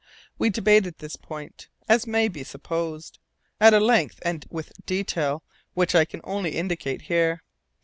We 0.39 0.49
debated 0.49 0.97
this 0.97 1.15
point, 1.15 1.67
as 1.87 2.07
may 2.07 2.27
be 2.27 2.43
supposed, 2.43 3.19
at 3.59 3.75
a 3.75 3.79
length 3.79 4.17
and 4.23 4.43
with 4.49 4.73
detail 4.87 5.43
which 5.75 5.93
I 5.93 6.05
can 6.05 6.21
only 6.23 6.55
indicate 6.55 7.03
here. 7.03 7.43